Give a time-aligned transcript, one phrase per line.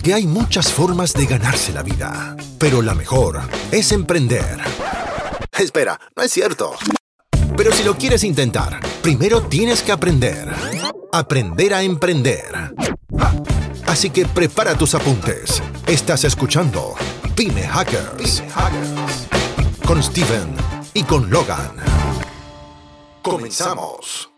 [0.00, 3.38] Porque hay muchas formas de ganarse la vida, pero la mejor
[3.70, 4.56] es emprender.
[5.52, 6.72] Espera, no es cierto.
[7.54, 10.48] Pero si lo quieres intentar, primero tienes que aprender.
[11.12, 12.46] Aprender a emprender.
[13.88, 15.62] Así que prepara tus apuntes.
[15.86, 16.94] Estás escuchando
[17.36, 18.42] Pyme Hackers.
[19.86, 20.54] Con Steven
[20.94, 21.72] y con Logan.
[23.20, 24.30] Comenzamos.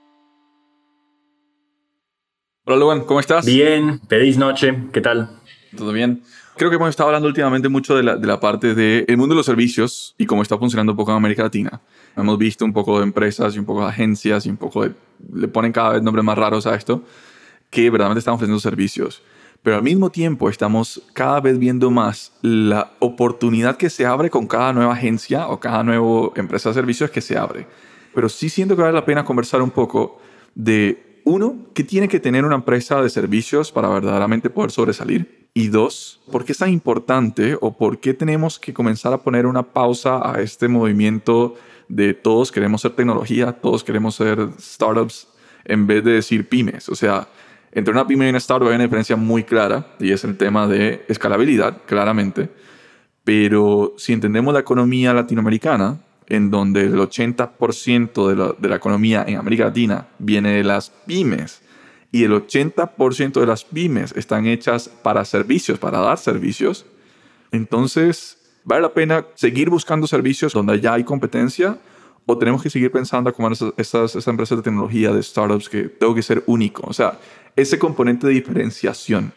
[2.64, 3.44] Hola Logan, ¿cómo estás?
[3.46, 5.41] Bien, feliz noche, ¿qué tal?
[5.76, 6.22] ¿Todo bien?
[6.56, 9.38] Creo que hemos estado hablando últimamente mucho de la, de la parte del mundo de
[9.38, 11.80] los servicios y cómo está funcionando un poco en América Latina.
[12.16, 14.92] Hemos visto un poco de empresas y un poco de agencias y un poco de...
[15.32, 17.04] Le ponen cada vez nombres más raros a esto,
[17.70, 19.22] que verdaderamente están ofreciendo servicios.
[19.62, 24.46] Pero al mismo tiempo estamos cada vez viendo más la oportunidad que se abre con
[24.46, 27.66] cada nueva agencia o cada nueva empresa de servicios que se abre.
[28.14, 30.20] Pero sí siento que vale la pena conversar un poco
[30.54, 35.41] de, uno, ¿qué tiene que tener una empresa de servicios para verdaderamente poder sobresalir?
[35.54, 39.44] Y dos, ¿por qué es tan importante o por qué tenemos que comenzar a poner
[39.46, 41.56] una pausa a este movimiento
[41.88, 45.28] de todos queremos ser tecnología, todos queremos ser startups
[45.66, 46.88] en vez de decir pymes?
[46.88, 47.28] O sea,
[47.70, 50.66] entre una pyme y una startup hay una diferencia muy clara y es el tema
[50.66, 52.48] de escalabilidad, claramente.
[53.22, 59.24] Pero si entendemos la economía latinoamericana, en donde el 80% de la, de la economía
[59.28, 61.61] en América Latina viene de las pymes
[62.12, 66.84] y el 80% de las pymes están hechas para servicios, para dar servicios,
[67.50, 71.78] entonces vale la pena seguir buscando servicios donde ya hay competencia
[72.26, 75.84] o tenemos que seguir pensando como esas, esas, esas empresas de tecnología, de startups, que
[75.84, 76.82] tengo que ser único.
[76.86, 77.18] O sea,
[77.56, 79.32] ese componente de diferenciación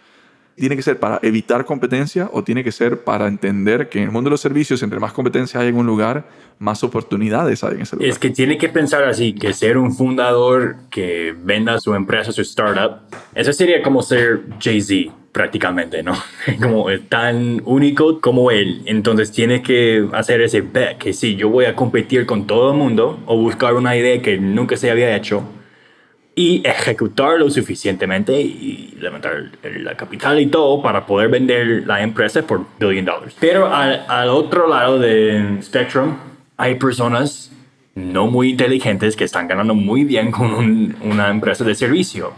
[0.56, 4.12] tiene que ser para evitar competencia o tiene que ser para entender que en el
[4.12, 6.26] mundo de los servicios, entre más competencia hay en un lugar,
[6.60, 8.10] más oportunidades hay en ese lugar.
[8.10, 12.42] Es que tiene que pensar así, que ser un fundador que venda su empresa, su
[12.42, 13.02] startup,
[13.34, 16.14] eso sería como ser Jay-Z prácticamente, ¿no?
[16.62, 18.84] Como tan único como él.
[18.86, 22.78] Entonces tiene que hacer ese bet, que sí, yo voy a competir con todo el
[22.78, 25.44] mundo o buscar una idea que nunca se había hecho
[26.36, 32.66] y ejecutarlo suficientemente y levantar la capital y todo para poder vender la empresa por
[32.78, 33.36] billion dólares.
[33.40, 36.18] Pero al, al, otro lado del spectrum
[36.58, 37.52] hay personas
[37.96, 42.34] no muy inteligentes que están ganando muy bien con un, una empresa de servicio.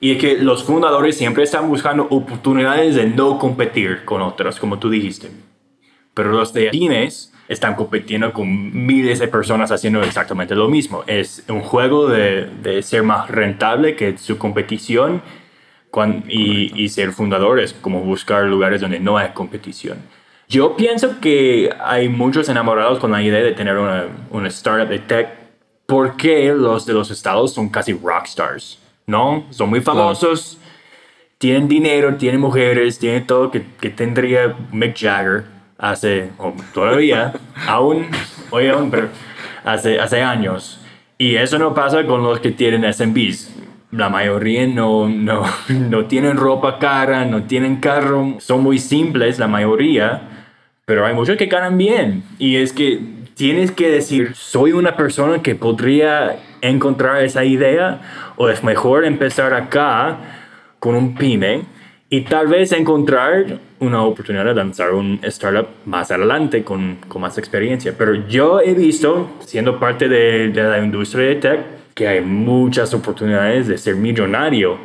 [0.00, 4.78] Y es que los fundadores siempre están buscando oportunidades de no competir con otros, como
[4.78, 5.30] tú dijiste.
[6.14, 11.04] Pero los de pymes están compitiendo con miles de personas haciendo exactamente lo mismo.
[11.06, 15.22] Es un juego de, de ser más rentable que su competición
[16.26, 19.98] y, y, ser fundadores, como buscar lugares donde no hay competición.
[20.48, 24.98] Yo pienso que hay muchos enamorados con la idea de tener una, una startup de
[24.98, 25.28] tech
[25.86, 29.46] porque los de los estados son casi rockstars, ¿no?
[29.50, 30.58] Son muy famosos,
[31.38, 37.32] tienen dinero, tienen mujeres, tienen todo que, que tendría Mick Jagger hace, o todavía,
[37.66, 38.06] aún,
[38.50, 39.08] hoy aún, pero
[39.64, 40.80] hace, hace años.
[41.18, 43.54] Y eso no pasa con los que tienen SMBs.
[43.90, 49.46] La mayoría no, no, no tienen ropa cara, no tienen carro, son muy simples la
[49.46, 50.22] mayoría,
[50.84, 52.24] pero hay muchos que ganan bien.
[52.38, 53.00] Y es que
[53.34, 59.54] tienes que decir, soy una persona que podría encontrar esa idea o es mejor empezar
[59.54, 60.18] acá
[60.78, 61.62] con un pyme
[62.14, 67.38] y tal vez encontrar una oportunidad de lanzar un startup más adelante con, con más
[67.38, 67.92] experiencia.
[67.98, 71.60] Pero yo he visto, siendo parte de, de, la industria de tech,
[71.92, 74.78] que hay muchas oportunidades de ser millonario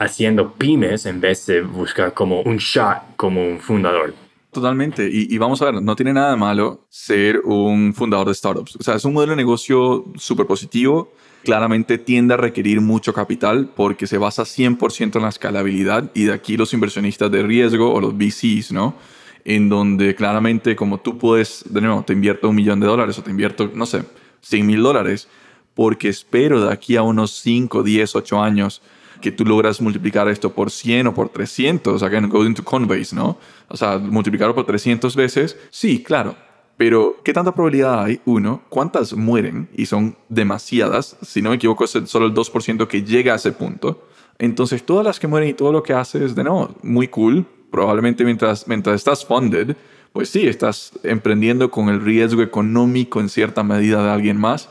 [0.00, 4.12] haciendo pymes en vez de buscar como un shot como un fundador.
[4.50, 5.08] Totalmente.
[5.08, 8.74] Y, y, vamos a ver, no tiene nada de malo ser un fundador de startups.
[8.74, 11.12] O sea, es un modelo de negocio súper positivo.
[11.46, 16.32] Claramente tiende a requerir mucho capital porque se basa 100% en la escalabilidad y de
[16.32, 18.96] aquí los inversionistas de riesgo o los VCs, ¿no?
[19.44, 23.22] En donde claramente como tú puedes, de nuevo, te invierto un millón de dólares o
[23.22, 24.02] te invierto, no sé,
[24.40, 25.28] 100 mil dólares
[25.72, 28.82] porque espero de aquí a unos 5, 10, 8 años
[29.20, 33.38] que tú logras multiplicar esto por 100 o por 300, again, go into Coinbase, ¿no?
[33.68, 36.34] O sea, multiplicarlo por 300 veces, sí, claro.
[36.76, 38.20] Pero, ¿qué tanta probabilidad hay?
[38.26, 39.68] Uno, ¿cuántas mueren?
[39.74, 41.16] Y son demasiadas.
[41.22, 44.02] Si no me equivoco, es solo el 2% que llega a ese punto.
[44.38, 47.46] Entonces, todas las que mueren y todo lo que haces, de nuevo, muy cool.
[47.70, 49.76] Probablemente mientras, mientras estás funded,
[50.12, 54.68] pues sí, estás emprendiendo con el riesgo económico en cierta medida de alguien más.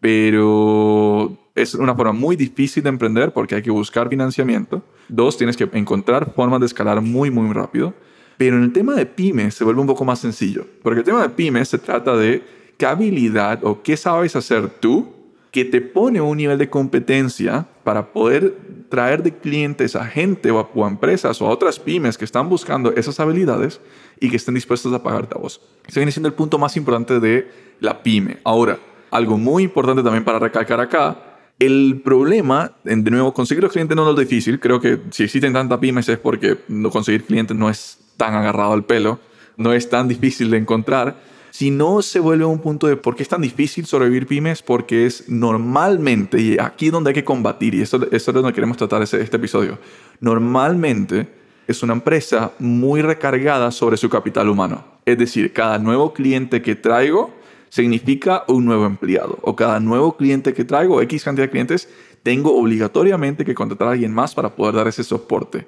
[0.00, 4.82] Pero es una forma muy difícil de emprender porque hay que buscar financiamiento.
[5.08, 7.94] Dos, tienes que encontrar formas de escalar muy, muy rápido.
[8.36, 10.66] Pero en el tema de pymes se vuelve un poco más sencillo.
[10.82, 12.42] Porque el tema de pymes se trata de
[12.76, 15.12] qué habilidad o qué sabes hacer tú
[15.52, 18.56] que te pone un nivel de competencia para poder
[18.88, 22.92] traer de clientes a gente o a, empresas o a otras pymes que están buscando
[22.92, 23.80] esas habilidades
[24.18, 25.60] y que estén dispuestos a pagarte a vos.
[25.86, 27.50] Ese viene siendo el punto más importante de
[27.80, 28.38] la pyme.
[28.44, 28.78] Ahora,
[29.10, 34.08] algo muy importante también para recalcar acá, el problema, de nuevo, conseguir los clientes no
[34.08, 34.58] es lo difícil.
[34.58, 36.58] Creo que si existen tantas pymes es porque
[36.90, 39.18] conseguir clientes no es tan agarrado al pelo,
[39.56, 41.16] no es tan difícil de encontrar
[41.52, 45.04] si no se vuelve un punto de por qué es tan difícil sobrevivir pymes, porque
[45.04, 49.02] es normalmente, y aquí donde hay que combatir, y eso, eso es donde queremos tratar
[49.02, 49.78] este, este episodio,
[50.20, 51.28] normalmente
[51.68, 54.82] es una empresa muy recargada sobre su capital humano.
[55.04, 57.34] Es decir, cada nuevo cliente que traigo
[57.68, 61.86] significa un nuevo empleado, o cada nuevo cliente que traigo, X cantidad de clientes,
[62.22, 65.66] tengo obligatoriamente que contratar a alguien más para poder dar ese soporte.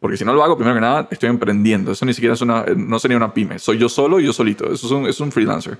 [0.00, 1.92] Porque si no lo hago, primero que nada, estoy emprendiendo.
[1.92, 3.58] Eso ni siquiera es una, no sería una pyme.
[3.58, 4.70] Soy yo solo y yo solito.
[4.72, 5.78] Eso es un, es un freelancer.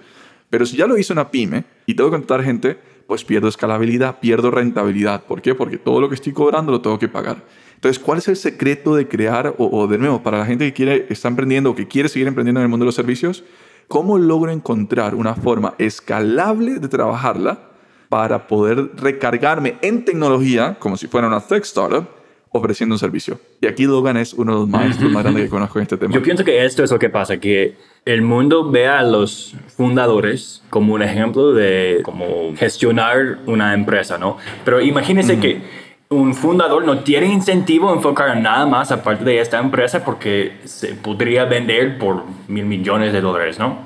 [0.50, 4.20] Pero si ya lo hice una pyme y tengo que contratar gente, pues pierdo escalabilidad,
[4.20, 5.24] pierdo rentabilidad.
[5.24, 5.54] ¿Por qué?
[5.54, 7.42] Porque todo lo que estoy cobrando lo tengo que pagar.
[7.74, 11.06] Entonces, ¿cuál es el secreto de crear, o, de nuevo, para la gente que quiere,
[11.10, 13.44] está emprendiendo o que quiere seguir emprendiendo en el mundo de los servicios,
[13.88, 17.70] cómo logro encontrar una forma escalable de trabajarla
[18.08, 22.08] para poder recargarme en tecnología, como si fuera una tech startup,
[22.54, 23.40] ofreciendo un servicio.
[23.60, 26.14] Y aquí Logan es uno de los maestros más grandes que conozco en este tema.
[26.14, 27.74] Yo pienso que esto es lo que pasa, que
[28.04, 34.36] el mundo ve a los fundadores como un ejemplo de cómo gestionar una empresa, ¿no?
[34.64, 35.62] Pero imagínense que
[36.10, 40.52] un fundador no tiene incentivo a enfocar en nada más aparte de esta empresa porque
[40.64, 43.78] se podría vender por mil millones de dólares, ¿no?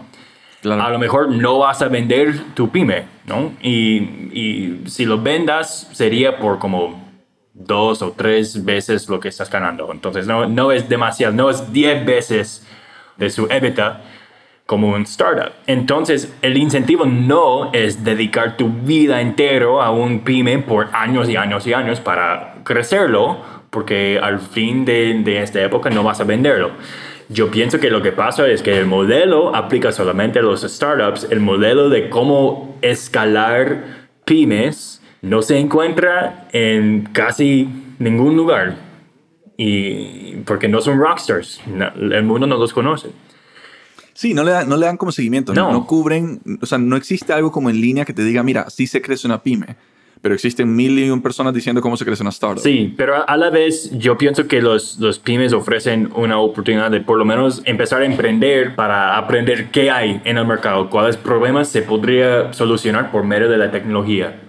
[0.61, 0.82] Claro.
[0.82, 3.53] A lo mejor no vas a vender tu pyme, ¿no?
[3.62, 3.97] Y,
[4.35, 7.07] y si lo vendas sería por como
[7.58, 9.90] dos o tres veces lo que estás ganando.
[9.93, 12.66] Entonces no, no es demasiado, no es diez veces
[13.16, 14.02] de su EBITDA
[14.64, 15.52] como un startup.
[15.66, 21.37] Entonces el incentivo no es dedicar tu vida entero a un pyme por años y
[21.37, 23.38] años y años para crecerlo,
[23.70, 26.70] porque al fin de, de esta época no vas a venderlo.
[27.31, 31.26] Yo pienso que lo que pasa es que el modelo aplica solamente a los startups,
[31.31, 37.69] el modelo de cómo escalar pymes no se encuentra en casi
[37.99, 38.76] ningún lugar.
[39.56, 43.09] Y porque no son rockstars, el mundo no los conoce.
[44.15, 45.70] Sí, no le, dan, no le dan como seguimiento, no.
[45.73, 45.87] no.
[45.87, 49.00] cubren, o sea, no existe algo como en línea que te diga, mira, sí se
[49.00, 49.76] crece una pyme,
[50.20, 52.62] pero existen mil y un personas diciendo cómo se crece una startup.
[52.62, 57.00] Sí, pero a la vez yo pienso que los, los pymes ofrecen una oportunidad de
[57.00, 61.69] por lo menos empezar a emprender para aprender qué hay en el mercado, cuáles problemas
[61.69, 64.47] se podría solucionar por medio de la tecnología.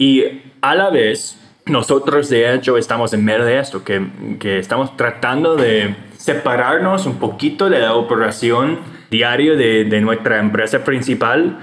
[0.00, 0.24] Y
[0.62, 4.02] a la vez, nosotros de hecho estamos en medio de esto, que,
[4.38, 8.78] que estamos tratando de separarnos un poquito de la operación
[9.10, 11.58] diaria de, de, nuestra empresa principal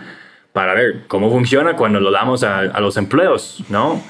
[0.54, 4.04] para ver cómo funciona cuando lo damos a, a los empleos, ¿no?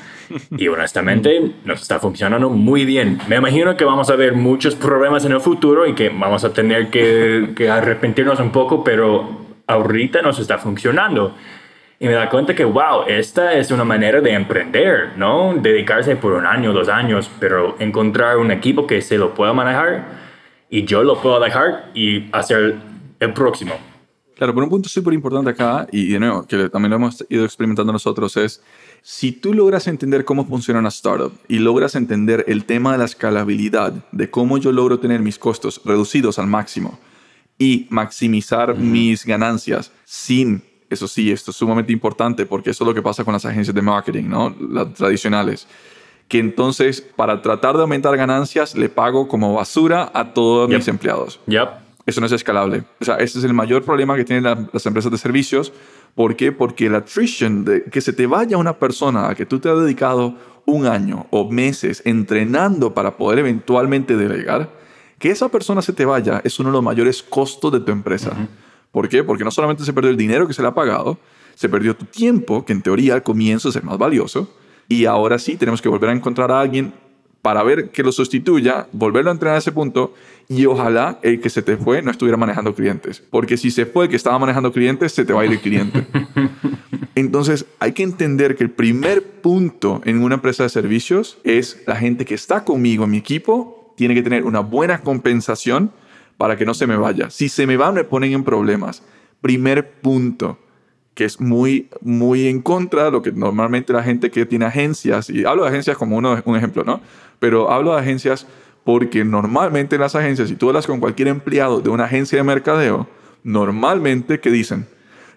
[0.57, 3.19] Y honestamente nos está funcionando muy bien.
[3.29, 6.51] Me imagino que vamos a ver muchos problemas en el futuro y que vamos a
[6.51, 11.33] tener que, que arrepentirnos un poco, pero ahorita nos está funcionando.
[11.99, 15.55] Y me da cuenta que, wow, esta es una manera de emprender, ¿no?
[15.55, 20.05] Dedicarse por un año, dos años, pero encontrar un equipo que se lo pueda manejar
[20.69, 22.75] y yo lo puedo dejar y hacer
[23.19, 23.73] el próximo.
[24.35, 27.43] Claro, pero un punto súper importante acá, y de nuevo, que también lo hemos ido
[27.43, 28.61] experimentando nosotros, es
[29.01, 33.05] si tú logras entender cómo funciona una startup y logras entender el tema de la
[33.05, 36.99] escalabilidad, de cómo yo logro tener mis costos reducidos al máximo
[37.57, 42.93] y maximizar mis ganancias sin eso sí, esto es sumamente importante porque eso es lo
[42.93, 44.55] que pasa con las agencias de marketing, ¿no?
[44.59, 45.67] Las tradicionales.
[46.27, 51.39] Que entonces, para tratar de aumentar ganancias, le pago como basura a todos mis empleados.
[51.47, 51.69] Yep.
[52.05, 52.83] Eso no es escalable.
[53.01, 55.73] O sea, ese es el mayor problema que tienen las empresas de servicios.
[56.15, 56.51] ¿Por qué?
[56.51, 59.79] Porque la attrition, de que se te vaya una persona a que tú te has
[59.79, 64.69] dedicado un año o meses entrenando para poder eventualmente delegar,
[65.19, 68.31] que esa persona se te vaya es uno de los mayores costos de tu empresa.
[68.91, 69.23] ¿Por qué?
[69.23, 71.17] Porque no solamente se perdió el dinero que se le ha pagado,
[71.55, 74.53] se perdió tu tiempo, que en teoría al comienzo es el más valioso,
[74.87, 76.93] y ahora sí tenemos que volver a encontrar a alguien
[77.41, 80.13] para ver que lo sustituya, volverlo a entrenar a ese punto
[80.49, 83.23] y ojalá el que se te fue no estuviera manejando clientes.
[83.29, 85.61] Porque si se fue el que estaba manejando clientes, se te va a ir el
[85.61, 86.07] cliente.
[87.15, 91.95] Entonces hay que entender que el primer punto en una empresa de servicios es la
[91.95, 95.91] gente que está conmigo en mi equipo, tiene que tener una buena compensación
[96.37, 97.29] para que no se me vaya.
[97.29, 99.03] Si se me va, me ponen en problemas.
[99.41, 100.59] Primer punto,
[101.13, 105.29] que es muy, muy en contra de lo que normalmente la gente que tiene agencias,
[105.29, 107.01] y hablo de agencias como uno, un ejemplo, ¿no?
[107.39, 108.47] Pero hablo de agencias
[108.83, 112.43] porque normalmente en las agencias, si tú hablas con cualquier empleado de una agencia de
[112.43, 113.07] mercadeo,
[113.43, 114.87] normalmente, ¿qué dicen?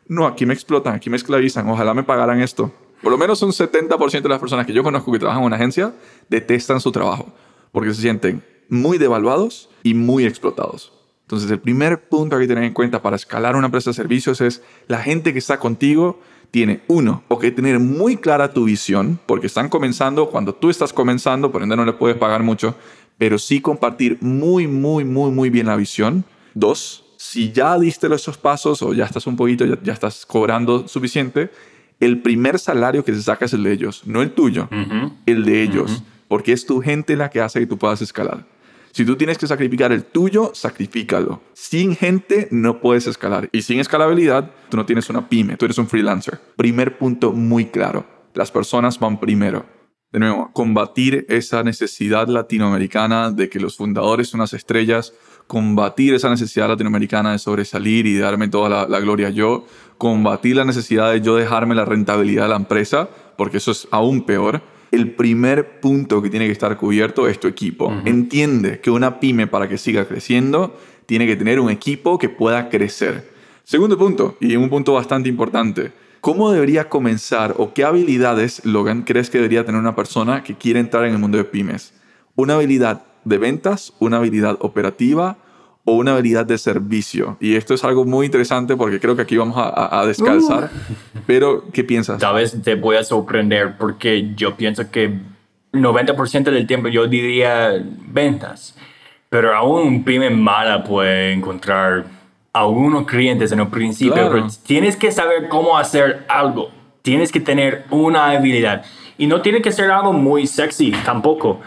[0.07, 2.73] No, aquí me explotan, aquí me esclavizan, ojalá me pagaran esto.
[3.03, 5.57] Por lo menos un 70% de las personas que yo conozco que trabajan en una
[5.57, 5.95] agencia
[6.29, 7.33] detestan su trabajo
[7.73, 10.93] porque se sienten muy devaluados y muy explotados.
[11.23, 14.63] Entonces, el primer punto que tener en cuenta para escalar una empresa de servicios es
[14.89, 16.19] la gente que está contigo
[16.51, 20.93] tiene, uno, o que tener muy clara tu visión, porque están comenzando cuando tú estás
[20.93, 22.75] comenzando, por ende no le puedes pagar mucho,
[23.17, 26.25] pero sí compartir muy, muy, muy, muy bien la visión.
[26.55, 31.51] Dos, si ya diste esos pasos o ya estás un poquito, ya, estás cobrando suficiente,
[32.01, 34.69] el primer salario que se saca es el de ellos, no el tuyo,
[35.27, 38.47] el de ellos, porque es tu gente la que hace que tú puedas escalar.
[38.93, 41.43] Si tú tienes que sacrificar el tuyo, sacrifícalo.
[41.53, 43.49] Sin gente no puedes escalar.
[43.53, 46.41] Y sin escalabilidad, tú no tienes una pyme, tú eres un freelancer.
[46.57, 48.05] Primer punto muy claro.
[48.35, 49.65] Las personas van primero.
[50.13, 55.15] De nuevo, combatir esa necesidad latinoamericana de que los fundadores son las estrellas,
[55.47, 59.67] combatir esa necesidad latinoamericana de sobresalir y darme toda la, la gloria yo,
[59.99, 64.27] combatir la necesidad de yo dejarme la rentabilidad de la empresa, porque eso es aún
[64.27, 67.93] peor el primer punto que tiene que estar cubierto es tu equipo.
[68.05, 72.69] Entiende que una pyme para que siga creciendo tiene que tener un equipo que pueda
[72.69, 73.31] crecer.
[73.65, 79.31] Segundo punto, y un punto bastante importante, ¿cómo debería comenzar o qué habilidades, Logan, crees
[79.31, 81.95] que debería tener una persona que quiere entrar en el mundo de pymes?
[82.35, 85.39] ¿Una habilidad de ventas, una habilidad operativa
[85.91, 87.37] o una habilidad de servicio.
[87.41, 90.65] Y esto es algo muy interesante porque creo que aquí vamos a, descalzar.
[90.65, 91.19] Uh.
[91.27, 92.19] Pero, ¿qué piensas?
[92.19, 95.19] Tal vez te voy a sorprender porque yo pienso que
[95.73, 97.73] 90% del tiempo yo diría
[98.09, 98.77] ventas.
[99.29, 102.07] Pero aún un pyme mala puede encontrar
[102.53, 104.15] algunos clientes en un principio.
[104.15, 106.71] Pero tienes que saber cómo hacer algo.
[107.03, 108.85] Tienes que tener una habilidad.
[109.19, 111.61] Y no tiene que ser algo muy sexy tampoco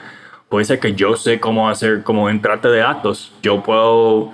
[0.53, 3.33] puede ser que yo sé cómo hacer, cómo entrarte de datos.
[3.41, 4.31] Yo puedo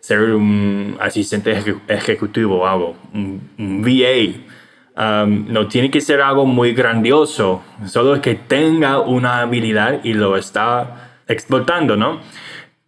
[0.00, 5.22] ser un asistente ejecutivo algo, un, VA.
[5.22, 10.36] Um, no tiene que ser algo muy grandioso, solo que tenga una habilidad y lo
[10.36, 12.20] está explotando, ¿no?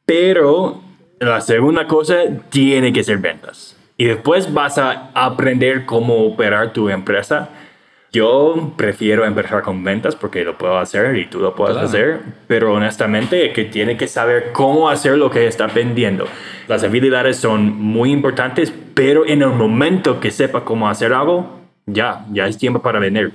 [0.04, 0.83] Pero
[1.21, 3.76] la segunda cosa tiene que ser ventas.
[3.97, 7.50] Y después vas a aprender cómo operar tu empresa
[8.14, 12.73] yo prefiero empezar con ventas porque lo puedo hacer y tú lo puedes hacer, pero
[12.73, 16.28] honestamente que tiene que saber cómo hacer lo que está vendiendo.
[16.68, 22.25] Las habilidades son muy importantes, pero en el momento que sepa cómo hacer algo, ya,
[22.33, 23.33] ya es tiempo para vender.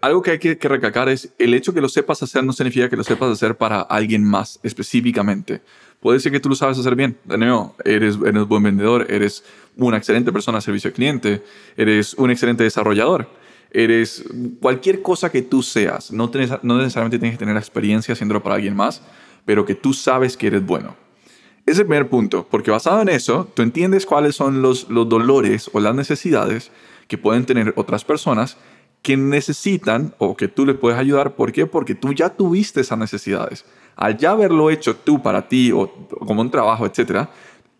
[0.00, 2.88] Algo que hay que, que recalcar es el hecho que lo sepas hacer no significa
[2.88, 5.60] que lo sepas hacer para alguien más específicamente.
[6.00, 7.16] Puede ser que tú lo sabes hacer bien.
[7.24, 9.44] De nuevo, eres, eres un buen vendedor, eres
[9.76, 11.44] una excelente persona de servicio al cliente,
[11.76, 13.28] eres un excelente desarrollador
[13.70, 14.24] eres
[14.60, 16.12] cualquier cosa que tú seas.
[16.12, 16.30] No,
[16.62, 19.02] no necesariamente tienes que tener experiencia haciéndolo para alguien más,
[19.44, 20.96] pero que tú sabes que eres bueno.
[21.66, 25.08] Ese es el primer punto, porque basado en eso, tú entiendes cuáles son los, los
[25.08, 26.70] dolores o las necesidades
[27.08, 28.56] que pueden tener otras personas
[29.02, 31.34] que necesitan o que tú les puedes ayudar.
[31.34, 31.66] ¿Por qué?
[31.66, 33.64] Porque tú ya tuviste esas necesidades.
[33.96, 37.30] Al ya haberlo hecho tú para ti o como un trabajo, etcétera,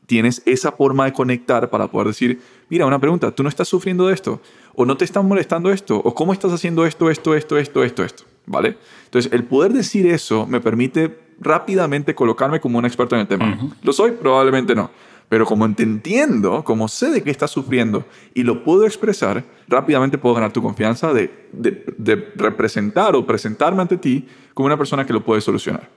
[0.07, 4.07] tienes esa forma de conectar para poder decir, mira, una pregunta, ¿tú no estás sufriendo
[4.07, 4.41] de esto?
[4.75, 5.97] ¿O no te están molestando esto?
[5.97, 8.25] ¿O cómo estás haciendo esto, esto, esto, esto, esto, esto?
[8.47, 8.79] ¿Vale?
[9.05, 13.59] Entonces, el poder decir eso me permite rápidamente colocarme como un experto en el tema.
[13.83, 14.13] ¿Lo soy?
[14.13, 14.91] Probablemente no.
[15.29, 20.19] Pero como te entiendo, como sé de qué estás sufriendo y lo puedo expresar, rápidamente
[20.19, 25.05] puedo ganar tu confianza de, de, de representar o presentarme ante ti como una persona
[25.05, 25.89] que lo puede solucionar.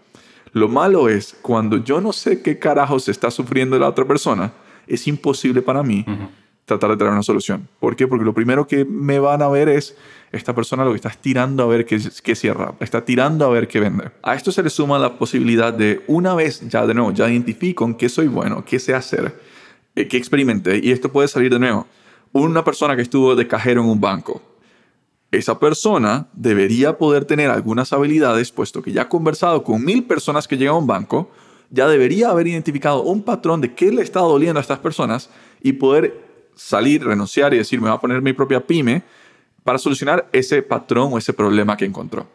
[0.51, 4.53] Lo malo es cuando yo no sé qué carajos está sufriendo la otra persona,
[4.87, 6.05] es imposible para mí
[6.65, 7.67] tratar de traer una solución.
[7.79, 8.07] ¿Por qué?
[8.07, 9.95] Porque lo primero que me van a ver es
[10.31, 13.79] esta persona lo que está tirando a ver qué, cierra, está tirando a ver qué
[13.79, 14.11] vende.
[14.21, 17.85] A esto se le suma la posibilidad de una vez ya de nuevo, ya identifico
[17.85, 19.39] en qué soy bueno, qué sé hacer,
[19.95, 21.87] eh, qué experimenté y esto puede salir de nuevo.
[22.31, 24.41] Una persona que estuvo de cajero en un banco,
[25.31, 30.47] esa persona debería poder tener algunas habilidades, puesto que ya ha conversado con mil personas
[30.47, 31.29] que llegan a un banco,
[31.69, 35.29] ya debería haber identificado un patrón de qué le está doliendo a estas personas
[35.61, 36.19] y poder
[36.55, 39.03] salir, renunciar y decir, me voy a poner mi propia pyme
[39.63, 42.27] para solucionar ese patrón o ese problema que encontró.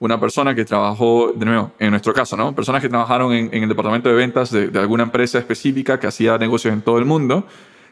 [0.00, 2.54] Una persona que trabajó, de nuevo, en nuestro caso, ¿no?
[2.54, 6.36] Personas que trabajaron en, el departamento de ventas de, de alguna empresa específica que hacía
[6.36, 7.46] negocios en todo el mundo,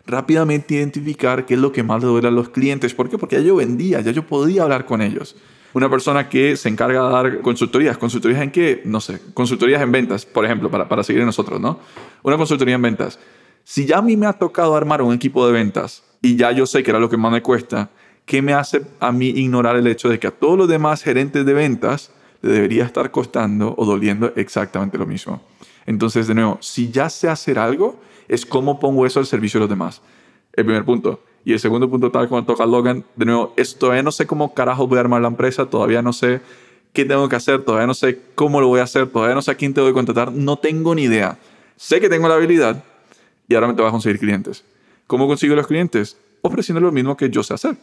[0.09, 2.95] rápidamente identificar qué es lo que más le duele a los clientes.
[2.95, 3.19] ¿Por qué?
[3.19, 5.37] Porque ya yo vendía, ya yo podía hablar con ellos.
[5.75, 7.99] Una persona que se encarga de dar consultorías.
[7.99, 8.81] ¿Consultorías en qué?
[8.87, 9.21] No sé.
[9.35, 11.79] Consultorías en ventas, por ejemplo, para, para seguir en nosotros, ¿no?
[12.23, 13.19] Una consultoría en ventas.
[13.65, 16.65] Si ya a mí me ha tocado armar un equipo de ventas y ya yo
[16.65, 17.91] sé que era lo que más me cuesta,
[18.25, 21.45] ¿qué me hace a mí ignorar el hecho de que a todos los demás gerentes
[21.45, 22.11] de ventas
[22.41, 25.43] le debería estar costando o doliendo exactamente lo mismo?
[25.85, 29.63] Entonces, de nuevo, si ya sé hacer algo, es cómo pongo eso al servicio de
[29.63, 30.03] los demás.
[30.53, 31.23] El primer punto.
[31.45, 34.55] Y el segundo punto, tal como toca Logan, de nuevo, es, todavía no sé cómo
[34.55, 36.41] carajo voy a armar la empresa, todavía no sé
[36.93, 39.53] qué tengo que hacer, todavía no sé cómo lo voy a hacer, todavía no sé
[39.53, 41.39] a quién te voy a contratar, no tengo ni idea.
[41.77, 42.85] Sé que tengo la habilidad
[43.49, 44.65] y ahora me te voy a conseguir clientes.
[45.07, 46.19] ¿Cómo consigo los clientes?
[46.43, 47.77] Ofreciendo lo mismo que yo sé hacer.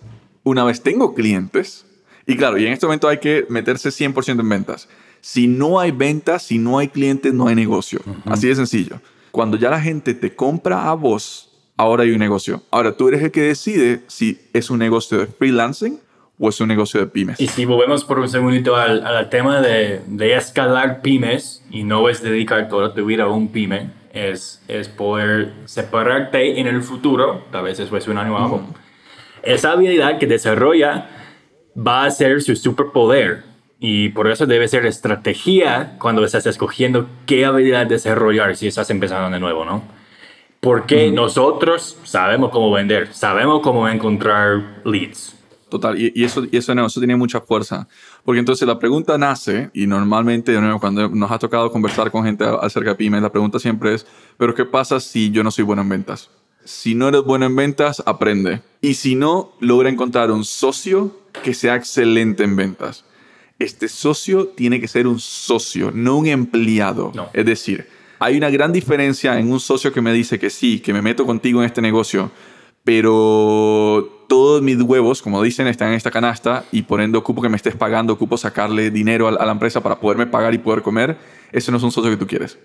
[0.43, 1.85] Una vez tengo clientes,
[2.27, 4.87] y claro, y en este momento hay que meterse 100% en ventas.
[5.21, 7.99] Si no hay ventas, si no hay clientes, no hay negocio.
[8.25, 8.99] Así de sencillo.
[9.35, 12.61] Cuando ya la gente te compra a vos, ahora hay un negocio.
[12.71, 15.99] Ahora tú eres el que decide si es un negocio de freelancing
[16.39, 17.41] o es un negocio de pymes.
[17.41, 22.07] Y si volvemos por un segundito al, al tema de, de, escalar pymes y no
[22.07, 27.43] es dedicar toda tu vida a un pyme, es, es poder separarte en el futuro,
[27.51, 28.65] tal vez después de un año abajo.
[29.43, 31.09] Esa habilidad que desarrolla
[31.75, 33.43] va a ser su superpoder
[33.79, 39.29] y por eso debe ser estrategia cuando estás escogiendo qué habilidad desarrollar si estás empezando
[39.29, 39.83] de nuevo, ¿no?
[40.59, 45.35] Porque nosotros sabemos cómo vender, sabemos cómo encontrar leads.
[45.69, 47.87] Total, y, eso, y eso, no, eso tiene mucha fuerza.
[48.23, 52.23] Porque entonces la pregunta nace, y normalmente, de nuevo, cuando nos ha tocado conversar con
[52.23, 55.63] gente acerca de pymes, la pregunta siempre es, ¿pero qué pasa si yo no soy
[55.63, 56.29] bueno en ventas?
[56.63, 58.61] Si no eres bueno en ventas, aprende.
[58.81, 61.11] Y si no, logra encontrar un socio
[61.43, 63.05] que sea excelente en ventas.
[63.57, 67.13] Este socio tiene que ser un socio, no un empleado.
[67.33, 67.87] Es decir,
[68.19, 71.25] hay una gran diferencia en un socio que me dice que sí, que me meto
[71.25, 72.31] contigo en este negocio,
[72.83, 77.49] pero todos mis huevos, como dicen, están en esta canasta y por ende ocupo que
[77.49, 81.17] me estés pagando, ocupo sacarle dinero a la empresa para poderme pagar y poder comer.
[81.51, 82.57] Ese no es un socio que tú quieres.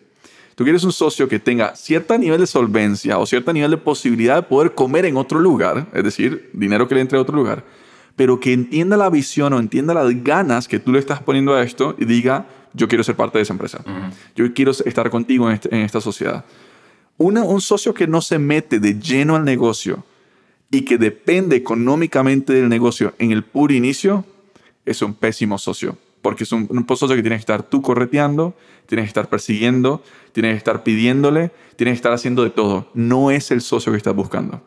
[0.57, 4.37] Tú quieres un socio que tenga cierto nivel de solvencia o cierto nivel de posibilidad
[4.37, 7.65] de poder comer en otro lugar, es decir, dinero que le entre a otro lugar,
[8.21, 11.63] pero que entienda la visión o entienda las ganas que tú le estás poniendo a
[11.63, 13.83] esto y diga, yo quiero ser parte de esa empresa.
[14.37, 16.45] Yo quiero estar contigo en, este, esta sociedad.
[17.17, 20.05] un socio que no se mete de lleno al negocio
[20.71, 24.27] y que depende económicamente del negocio en el puro inicio,
[24.85, 25.97] es un pésimo socio.
[26.21, 30.05] Porque es un, un socio que tienes que estar tú correteando, tienes que estar persiguiendo,
[30.33, 32.91] tienes que estar pidiéndole, tienes que estar haciendo de todo.
[32.93, 34.61] No es el socio que estás buscando.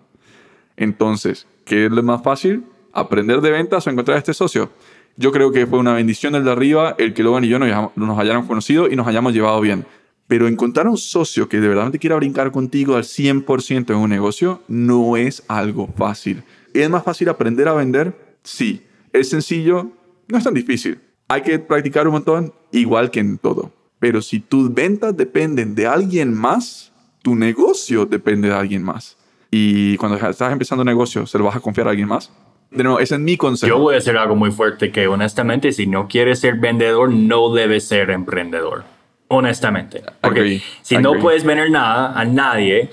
[0.76, 2.64] Entonces, ¿qué es lo más fácil?
[2.94, 4.70] Aprender de ventas o encontrar este socio.
[5.18, 7.96] Yo creo que fue una bendición del de arriba el que Logan y yo nos,
[7.96, 9.86] nos hayamos conocido y nos hayamos llevado bien.
[10.28, 14.10] Pero encontrar un socio que de verdad te quiera brincar contigo al 100% en un
[14.10, 16.44] negocio no es algo fácil.
[16.74, 18.38] ¿Es más fácil aprender a vender?
[18.44, 18.82] Sí.
[19.12, 19.92] ¿Es sencillo?
[20.28, 21.00] No es tan difícil.
[21.28, 23.72] Hay que practicar un montón, igual que en todo.
[24.00, 29.18] Pero si tus ventas dependen de alguien más, tu negocio depende de alguien más.
[29.52, 32.32] Y cuando estás empezando un negocio, ¿se lo vas a confiar a alguien más?
[32.74, 33.70] De nuevo, ese es mi consejo.
[33.70, 37.54] Yo voy a hacer algo muy fuerte que honestamente si no quieres ser vendedor, no
[37.54, 38.84] debes ser emprendedor.
[39.28, 40.04] Honestamente.
[40.22, 42.90] Porque si no puedes vender nada a nadie,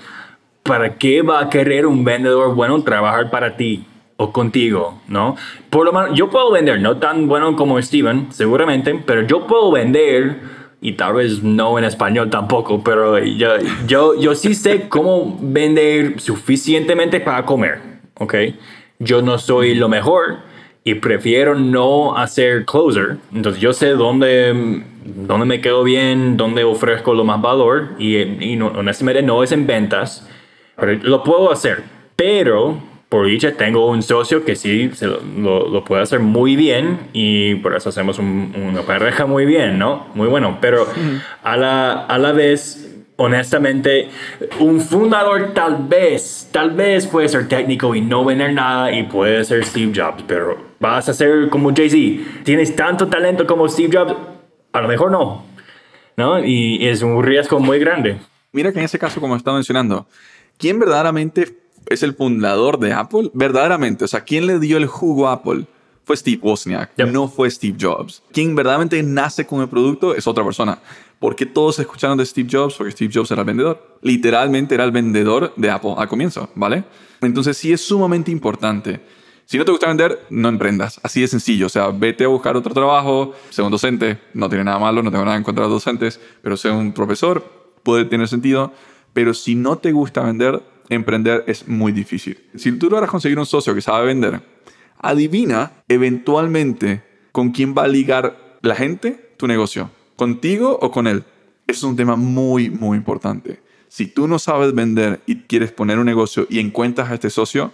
[0.63, 3.85] ¿para qué va a querer un vendedor bueno trabajar para ti?
[4.21, 5.35] o contigo, ¿no?
[5.71, 9.71] Por lo menos yo puedo vender, no tan bueno como Steven, seguramente, pero yo puedo
[9.71, 10.41] vender
[10.79, 13.49] y tal vez no en español tampoco, pero yo,
[13.87, 17.79] yo, yo sí sé cómo vender suficientemente para comer,
[18.19, 18.35] ¿ok?
[19.01, 20.37] Yo no soy lo mejor
[20.83, 23.17] y prefiero no hacer closer.
[23.33, 28.55] Entonces yo sé dónde, dónde me quedo bien, dónde ofrezco lo más valor y, y
[28.55, 30.27] no, honestamente no es en ventas,
[30.75, 31.83] pero lo puedo hacer.
[32.15, 32.79] Pero
[33.11, 35.19] por dicha tengo un socio que sí se lo,
[35.67, 40.07] lo, puede hacer muy bien y por eso hacemos una pareja muy bien, ¿no?
[40.15, 40.87] Muy bueno, pero
[41.43, 42.90] a la, a la vez
[43.21, 44.09] honestamente,
[44.59, 49.43] un fundador tal vez, tal vez puede ser técnico y no vender nada y puede
[49.43, 52.43] ser Steve Jobs, pero vas a ser como Jay-Z.
[52.43, 54.15] Tienes tanto talento como Steve Jobs,
[54.73, 55.45] a lo mejor no,
[56.17, 56.43] ¿no?
[56.43, 58.17] Y es un riesgo muy grande.
[58.51, 60.07] Mira que en ese caso, como estaba mencionando,
[60.57, 61.55] ¿quién verdaderamente
[61.87, 63.29] es el fundador de Apple?
[63.33, 65.65] Verdaderamente, o sea, ¿quién le dio el jugo a Apple?
[66.11, 68.21] Fue Steve Wozniak, no fue Steve Jobs.
[68.33, 70.77] Quien verdaderamente nace con el producto es otra persona.
[71.19, 72.75] ¿Por qué todos escucharon de Steve Jobs?
[72.75, 73.97] Porque Steve Jobs era el vendedor.
[74.01, 76.83] Literalmente era el vendedor de Apple al comienzo, ¿vale?
[77.21, 78.99] Entonces sí es sumamente importante.
[79.45, 80.99] Si no te gusta vender, no emprendas.
[81.01, 81.67] Así de sencillo.
[81.67, 84.19] O sea, vete a buscar otro trabajo, sé un docente.
[84.33, 86.91] No tiene nada malo, no tengo nada en contra de los docentes, pero sé un
[86.91, 87.41] profesor,
[87.83, 88.73] puede tener sentido.
[89.13, 92.37] Pero si no te gusta vender, emprender es muy difícil.
[92.55, 94.41] Si tú logras conseguir un socio que sabe vender,
[95.01, 101.23] adivina eventualmente con quién va a ligar la gente tu negocio contigo o con él.
[101.65, 103.59] Es un tema muy, muy importante.
[103.87, 107.71] Si tú no sabes vender y quieres poner un negocio y encuentras a este socio,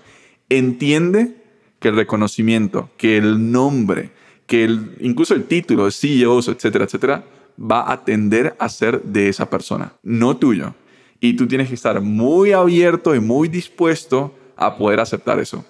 [0.50, 1.36] entiende
[1.80, 4.12] que el reconocimiento, que el nombre,
[4.46, 4.64] que
[5.00, 7.26] incluso el título de CEOs, etcétera, etcétera,
[7.60, 10.74] va a tender a ser de esa persona, no tuyo.
[11.20, 15.66] Y tú tienes que estar muy abierto y muy dispuesto a poder aceptar eso.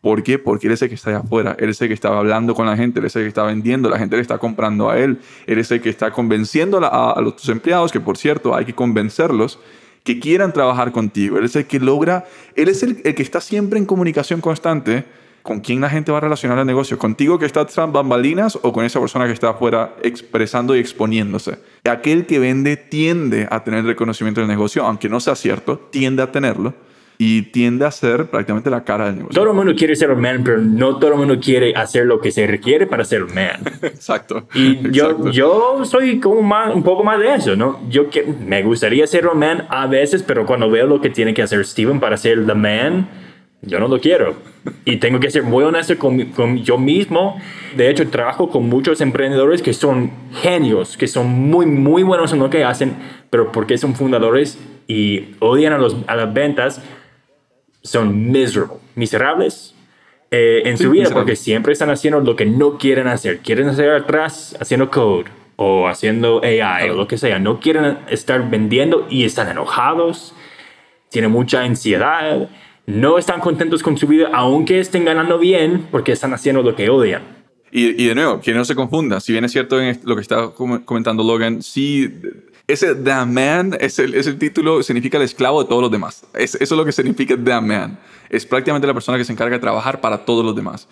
[0.00, 0.38] ¿Por qué?
[0.38, 2.66] Porque él es el que está allá afuera, él es el que está hablando con
[2.66, 5.18] la gente, él es el que está vendiendo, la gente le está comprando a él,
[5.46, 8.74] él es el que está convenciendo a, a los empleados, que por cierto hay que
[8.74, 9.58] convencerlos
[10.04, 13.78] que quieran trabajar contigo, él es el que logra, él es el, que está siempre
[13.78, 15.04] en comunicación constante
[15.42, 18.72] con quién la gente va a relacionar el negocio, contigo que está tras bambalinas o
[18.72, 21.58] con esa persona que está afuera expresando y exponiéndose.
[21.84, 26.32] Aquel que vende tiende a tener reconocimiento del negocio, aunque no sea cierto, tiende a
[26.32, 26.72] tenerlo
[27.20, 29.34] y tiende a ser prácticamente la cara del negocio.
[29.34, 32.20] Todo el mundo quiere ser un man, pero no todo el mundo quiere hacer lo
[32.20, 33.60] que se requiere para ser un man.
[33.82, 34.46] Exacto.
[34.54, 37.80] Y yo, yo soy como más, un poco más de eso, ¿no?
[37.90, 41.34] Yo que, me gustaría ser un man a veces, pero cuando veo lo que tiene
[41.34, 43.08] que hacer Steven para ser the man,
[43.62, 44.36] yo no lo quiero.
[44.84, 47.40] Y tengo que ser muy honesto con, con, yo mismo.
[47.76, 52.38] De hecho, trabajo con muchos emprendedores que son genios, que son muy, muy buenos en
[52.38, 52.94] lo que hacen,
[53.28, 56.80] pero porque son fundadores y odian a, los, a las ventas,
[57.82, 59.74] son miserable, miserables
[60.30, 61.22] eh, en Sí, su vida miserable.
[61.22, 63.38] porque siempre están haciendo lo que no quieren hacer.
[63.38, 67.38] Quieren hacer atrás haciendo code o haciendo AI o lo que sea.
[67.38, 70.34] No quieren estar vendiendo y están enojados,
[71.10, 72.48] tienen mucha ansiedad,
[72.86, 76.90] no están contentos con su vida aunque estén ganando bien porque están haciendo lo que
[76.90, 77.22] odian.
[77.70, 80.22] Y, y de nuevo, que no se confunda, si bien es cierto en lo que
[80.22, 82.10] está com- comentando Logan, sí,
[82.68, 86.24] ese The Man, es el, es el título, significa el esclavo de todos los demás.
[86.34, 87.98] Es, eso es lo que significa The Man.
[88.28, 90.86] Es prácticamente la persona que se encarga de trabajar para todos los demás.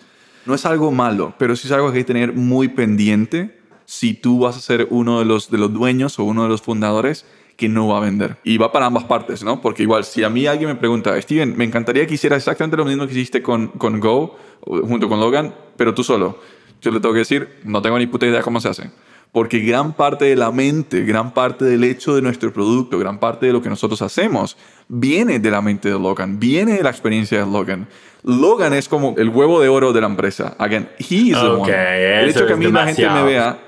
[0.47, 4.15] No es algo malo, pero sí es algo que hay que tener muy pendiente si
[4.15, 7.25] tú vas a ser uno de los, de los dueños o uno de los fundadores
[7.55, 8.37] que no va a vender.
[8.43, 9.61] Y va para ambas partes, ¿no?
[9.61, 12.85] Porque igual, si a mí alguien me pregunta, Steven, me encantaría que hicieras exactamente lo
[12.85, 16.39] mismo que hiciste con, con Go, junto con Logan, pero tú solo.
[16.81, 18.91] Yo le tengo que decir, no tengo ni puta idea cómo se hace.
[19.31, 23.45] Porque gran parte de la mente, gran parte del hecho de nuestro producto, gran parte
[23.45, 27.39] de lo que nosotros hacemos, viene de la mente de Logan, viene de la experiencia
[27.39, 27.87] de Logan.
[28.23, 30.55] Logan es como el huevo de oro de la empresa.
[30.57, 31.71] Again, he is the one.
[31.71, 33.66] El hecho que a mí la gente me vea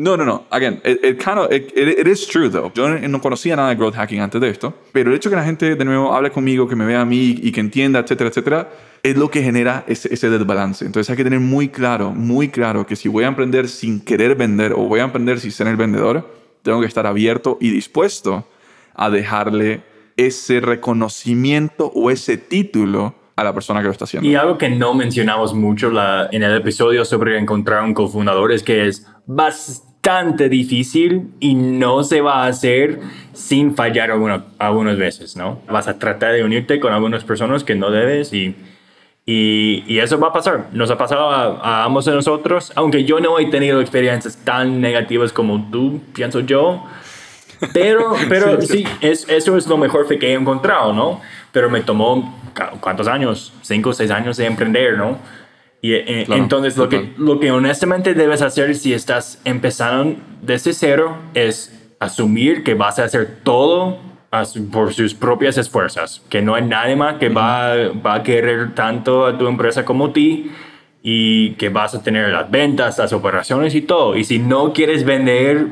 [0.00, 0.44] no, no, no.
[0.50, 2.70] Again, it, it kind of, it, it- it is true, though.
[2.74, 5.44] Yo no conocía nada de growth hacking antes de esto, pero el hecho que la
[5.44, 8.68] gente de nuevo hable conmigo, que me vea a mí y que entienda, etcétera, etcétera,
[9.02, 10.84] es lo que genera ese, ese desbalance.
[10.84, 14.34] Entonces hay que tener muy claro, muy claro que si voy a emprender sin querer
[14.36, 16.28] vender o voy a emprender sin ser el vendedor,
[16.62, 18.46] tengo que estar abierto y dispuesto
[18.94, 19.82] a dejarle
[20.16, 24.28] ese reconocimiento o ese título a la persona que lo está haciendo.
[24.28, 28.64] Y algo que no mencionamos mucho la- en el episodio sobre encontrar un cofundador es
[28.64, 29.87] que es bastante
[30.48, 33.00] difícil y no se va a hacer
[33.34, 35.60] sin fallar alguna- algunas veces, ¿no?
[35.68, 38.56] Vas a tratar de unirte con algunas personas que no debes y,
[39.26, 40.68] y, y eso va a pasar.
[40.72, 44.80] Nos ha pasado a, a ambos de nosotros, aunque yo no he tenido experiencias tan
[44.80, 46.82] negativas como tú, pienso yo.
[47.74, 51.20] Pero, pero sí, es, eso es lo mejor que he encontrado, ¿no?
[51.52, 52.34] Pero me tomó,
[52.80, 53.52] ¿cuántos años?
[53.62, 55.18] Cinco o seis años de emprender, ¿no?
[55.80, 60.72] Y eh, Claro, entonces lo que, lo que honestamente debes hacer si estás empezando desde
[60.72, 63.98] cero es asumir que vas a hacer todo
[64.30, 68.22] a su- por sus propias esfuerzos, que no hay nadie más que va, va a
[68.22, 70.50] querer tanto a tu empresa como ti
[71.02, 74.16] y que vas a tener las ventas, las operaciones y todo.
[74.16, 75.68] Y si no quieres vender,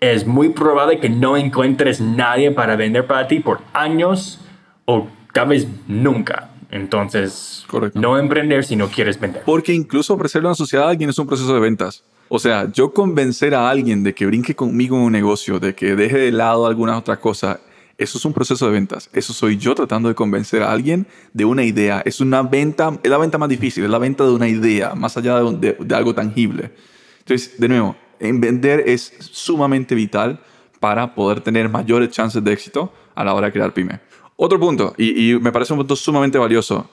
[0.00, 4.40] es muy probable que no encuentres nadie para vender para ti por años
[4.86, 6.43] o tal vez nunca.
[6.74, 8.00] Entonces, Correcto.
[8.00, 9.42] no emprender si no quieres vender.
[9.46, 12.02] Porque incluso ofrecerle a una sociedad a alguien es un proceso de ventas.
[12.28, 15.94] O sea, yo convencer a alguien de que brinque conmigo en un negocio, de que
[15.94, 17.60] deje de lado alguna otra cosa,
[17.96, 19.08] eso es un proceso de ventas.
[19.12, 22.02] Eso soy yo tratando de convencer a alguien de una idea.
[22.04, 25.16] Es una venta, es la venta más difícil, es la venta de una idea, más
[25.16, 26.72] allá de- de algo tangible.
[27.20, 30.40] Entonces, de nuevo, en vender es sumamente vital
[30.80, 34.00] para poder tener mayores chances de éxito a la hora de crear pyme.
[34.36, 36.90] Otro punto, y, y me parece un punto sumamente valioso.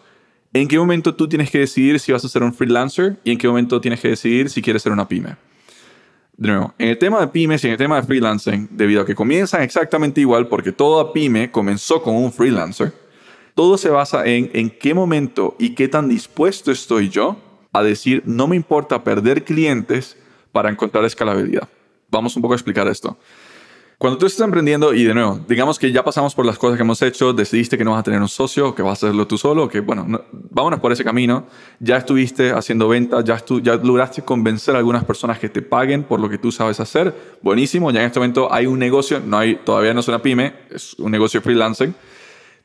[0.54, 3.38] ¿En qué momento tú tienes que decidir si vas a ser un freelancer y en
[3.38, 5.38] qué momento tienes que decidir si quieres ser una pyme?
[6.36, 9.06] De nuevo, en el tema de pymes y en el tema de freelancing, debido a
[9.06, 12.94] que comienzan exactamente igual, porque toda pyme comenzó con un freelancer,
[13.56, 17.38] todo se basa en en qué momento y qué tan dispuesto estoy yo
[17.74, 20.18] a decir, no me importa perder clientes
[20.52, 21.70] para encontrar escalabilidad.
[22.10, 23.18] Vamos un poco a explicar esto.
[24.02, 26.82] Cuando tú estás emprendiendo y de nuevo, digamos que ya pasamos por las cosas que
[26.82, 29.38] hemos hecho, decidiste que no vas a tener un socio, que vas a hacerlo tú
[29.38, 31.46] solo, que bueno, no- vámonos por ese camino,
[31.80, 33.40] ya estuviste haciendo ventas, ya,
[33.76, 37.92] lograste convencer a algunas personas que te paguen por lo que tú sabes hacer, buenísimo,
[37.92, 40.96] ya en este momento hay un negocio, no hay, todavía no es una pyme, es
[40.96, 41.94] un negocio freelancing,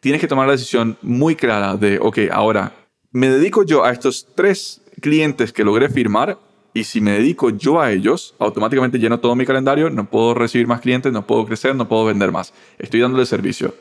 [0.00, 2.72] tienes que tomar la decisión muy clara de, ok, ahora,
[3.12, 6.38] me dedico yo a estos tres clientes que logré firmar
[6.76, 10.66] y si me dedico yo a ellos, automáticamente lleno todo mi calendario, no puedo recibir
[10.66, 12.52] más clientes, no puedo crecer, no puedo vender más.
[12.78, 13.74] Estoy dándole servicio.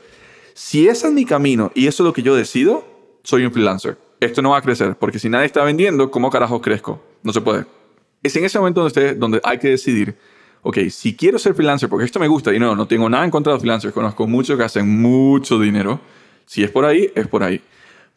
[0.54, 2.86] Si ese es mi camino y eso es lo que yo decido,
[3.22, 3.98] soy un freelancer.
[4.18, 7.04] Esto no va a crecer, porque si nadie está vendiendo, ¿cómo carajo crezco?
[7.22, 7.66] No se puede.
[8.22, 10.16] Es en ese momento donde, usted, donde hay que decidir,
[10.62, 13.30] ok, si quiero ser freelancer, porque esto me gusta, y no, no tengo nada en
[13.30, 16.00] contra de los freelancers, conozco muchos que hacen mucho dinero.
[16.46, 17.60] Si es por ahí, es por ahí.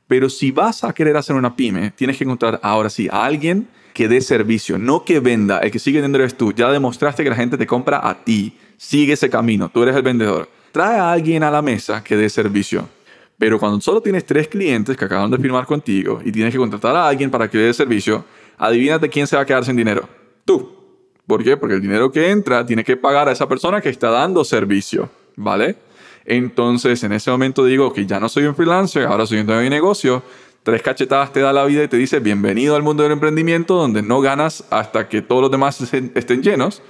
[0.07, 3.67] Pero si vas a querer hacer una pyme, tienes que encontrar ahora sí a alguien
[3.99, 5.59] que dé servicio, no que venda.
[5.59, 6.53] El que sigue vendiendo eres tú.
[6.53, 8.57] Ya demostraste que la gente te compra a ti.
[8.77, 9.67] Sigue ese camino.
[9.67, 10.47] Tú eres el vendedor.
[10.71, 12.87] Trae a alguien a la mesa que dé servicio.
[13.37, 16.95] Pero cuando solo tienes tres clientes que acaban de firmar contigo y tienes que contratar
[16.95, 18.23] a alguien para que dé servicio,
[18.57, 20.07] adivínate quién se va a quedar sin dinero.
[20.45, 20.77] Tú.
[21.27, 21.57] ¿Por qué?
[21.57, 25.09] Porque el dinero que entra tiene que pagar a esa persona que está dando servicio.
[25.35, 25.75] ¿Vale?
[26.23, 29.63] Entonces, en ese momento digo que ya no soy un freelancer, ahora soy un dueño
[29.63, 30.23] de negocio
[30.69, 34.03] tres cachetadas te da la vida y te dice bienvenido al mundo del emprendimiento donde
[34.03, 36.83] no ganas hasta que todos los demás estén llenos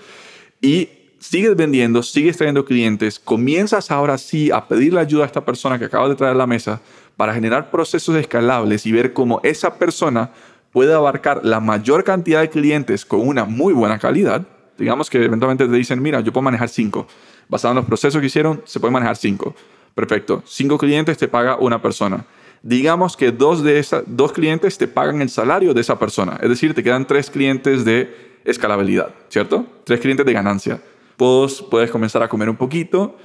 [0.60, 5.80] y sigues vendiendo, sigues trayendo clientes, comienzas ahora sí a pedirle ayuda a esta persona
[5.80, 6.82] que acabas de traer a la mesa
[7.16, 10.32] para generar procesos escalables y ver cómo esa persona
[10.74, 14.46] puede abarcar la mayor cantidad de clientes con una muy buena calidad.
[14.78, 17.08] Digamos que eventualmente te dicen, mira, yo puedo manejar cinco.
[17.48, 19.56] Basado en los procesos que hicieron, se puede manejar cinco.
[19.96, 20.44] Perfecto.
[20.46, 22.26] Cinco clientes te paga una persona
[22.62, 26.40] digamos que dos, de dos clientes te pagan el salario de esa persona.
[26.42, 29.66] Es decir, te quedan tres clientes de escalabilidad, ¿cierto?
[29.84, 30.82] Tres clientes de ganancia.
[31.18, 33.18] Puedes comenzar a comer un poquito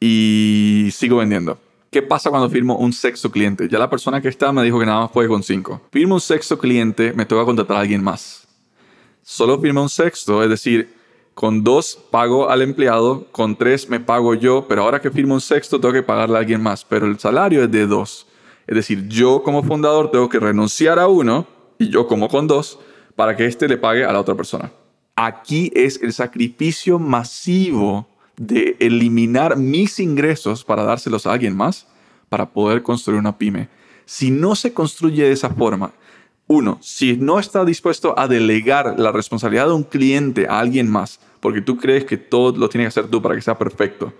[0.00, 1.58] y sigo vendiendo.
[1.90, 3.68] ¿Qué pasa cuando firmo un sexto cliente?
[3.68, 5.80] Ya la persona que está me dijo que nada más puede con cinco.
[5.92, 8.46] Firmo un sexto cliente, me toca contratar a alguien más.
[9.22, 10.94] Solo firmo un sexto, es decir,
[11.34, 15.40] con dos pago al empleado, con tres me pago yo, pero ahora que firmo un
[15.40, 18.26] sexto tengo que pagarle a alguien más, pero el salario es de dos.
[18.66, 21.46] Es decir, yo como fundador tengo que renunciar a uno
[21.78, 22.78] y yo como con dos
[23.14, 24.72] para que éste le pague a la otra persona.
[25.14, 31.86] Aquí es el sacrificio masivo de eliminar mis ingresos para dárselos a alguien más
[32.28, 33.68] para poder construir una pyme.
[34.04, 35.92] Si no se construye de esa forma,
[36.48, 41.18] uno, si no está dispuesto a delegar la responsabilidad de un cliente a alguien más,
[41.40, 44.12] porque tú crees que todo lo tiene que hacer tú para que sea perfecto,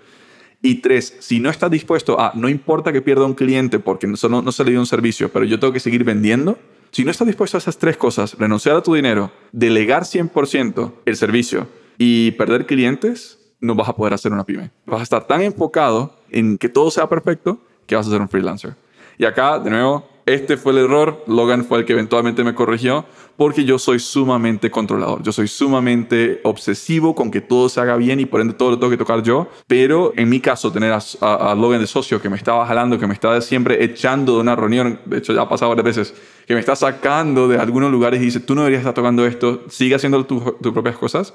[0.69, 4.41] y tres, si no estás dispuesto a, no importa que pierda un cliente porque no,
[4.41, 6.57] no, se le dio un servicio, pero yo tengo que seguir vendiendo,
[6.91, 11.15] si no estás dispuesto a esas tres cosas, renunciar a tu dinero, delegar 100% el
[11.15, 14.71] servicio y perder clientes, no vas a poder hacer una pyme.
[14.85, 18.29] Vas a estar tan enfocado en que todo sea perfecto que vas a ser un
[18.29, 18.75] freelancer.
[19.17, 23.05] Y acá, de nuevo, este fue el error, Logan fue el que eventualmente me corrigió,
[23.37, 28.19] porque yo soy sumamente controlador, yo soy sumamente obsesivo con que todo se haga bien
[28.19, 31.55] y por ende todo lo tengo que tocar yo, pero en mi caso tener a,
[31.55, 34.99] Logan de socio que me estaba jalando, que me estaba siempre echando de una reunión,
[35.05, 36.13] de hecho ya ha pasado varias veces,
[36.45, 39.63] que me está sacando de algunos lugares y dice, tú no deberías estar tocando esto,
[39.69, 41.33] sigue haciendo tus propias cosas,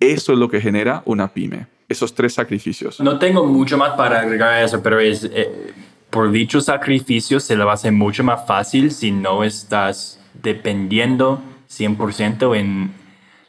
[0.00, 2.98] eso es lo que genera una pyme, esos tres sacrificios.
[2.98, 5.22] No tengo mucho más para agregar a eso, pero es...
[5.22, 5.72] Eh,
[6.14, 11.42] por dicho sacrificio se lo va a hacer mucho más fácil si no estás dependiendo
[11.68, 12.94] 100% en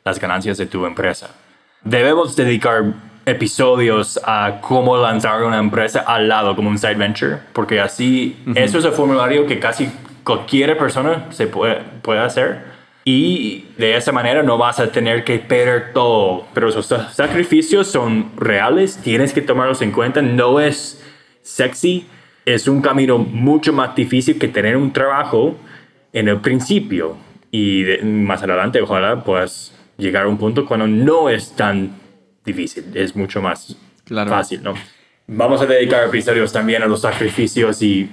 [0.03, 1.29] las ganancias de tu empresa.
[1.83, 2.85] Debemos dedicar
[3.27, 8.79] episodios a cómo lanzar una empresa al lado como un side venture, porque así eso
[8.79, 9.87] es el formulario que casi
[10.23, 12.63] cualquier persona se puede, puede hacer
[13.03, 16.47] y de esa manera no vas a tener que perder todo.
[16.55, 21.03] Pero esos sacrificios son reales, tienes que tomarlos en cuenta, no es
[21.43, 22.07] sexy
[22.45, 25.57] es un camino mucho más difícil que tener un trabajo
[26.13, 27.17] en el principio.
[27.51, 31.91] Y más adelante, ojalá puedas llegar a un punto cuando no es tan
[32.45, 33.77] difícil, es mucho más
[34.27, 34.73] fácil, ¿no?
[35.27, 38.11] Vamos a dedicar episodios también a los sacrificios y,